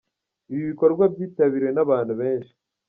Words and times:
Ibi 0.51 0.63
bikorwa 0.71 1.03
byitabiriwe 1.13 1.71
n’abantu 1.73 2.13
benshi 2.21 2.53